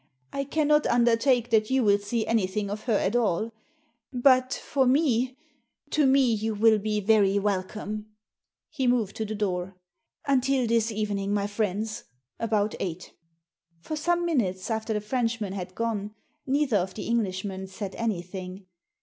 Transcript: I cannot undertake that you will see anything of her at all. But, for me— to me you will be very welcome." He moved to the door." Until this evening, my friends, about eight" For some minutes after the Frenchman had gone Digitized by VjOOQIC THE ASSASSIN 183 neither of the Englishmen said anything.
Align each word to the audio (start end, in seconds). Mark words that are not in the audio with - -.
I 0.33 0.45
cannot 0.45 0.87
undertake 0.87 1.51
that 1.51 1.69
you 1.69 1.83
will 1.83 1.99
see 1.99 2.25
anything 2.25 2.71
of 2.71 2.85
her 2.85 2.93
at 2.97 3.15
all. 3.15 3.51
But, 4.11 4.51
for 4.51 4.87
me— 4.87 5.37
to 5.91 6.07
me 6.07 6.25
you 6.33 6.55
will 6.55 6.79
be 6.79 6.99
very 6.99 7.37
welcome." 7.37 8.07
He 8.71 8.87
moved 8.87 9.15
to 9.17 9.25
the 9.25 9.35
door." 9.35 9.75
Until 10.25 10.65
this 10.65 10.91
evening, 10.91 11.35
my 11.35 11.45
friends, 11.45 12.05
about 12.39 12.73
eight" 12.79 13.13
For 13.79 13.95
some 13.95 14.25
minutes 14.25 14.71
after 14.71 14.91
the 14.93 15.01
Frenchman 15.01 15.53
had 15.53 15.75
gone 15.75 15.85
Digitized 15.87 15.93
by 15.93 15.93
VjOOQIC 15.93 16.15
THE 16.15 16.15
ASSASSIN 16.15 16.57
183 16.57 16.57
neither 16.59 16.77
of 16.77 16.93
the 16.95 17.07
Englishmen 17.07 17.67
said 17.67 17.93
anything. 17.95 18.65